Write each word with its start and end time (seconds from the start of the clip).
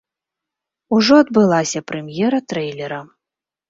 Ужо 0.97 1.13
адбылася 1.25 1.85
прэм'ера 1.93 2.45
трэйлера. 2.53 3.01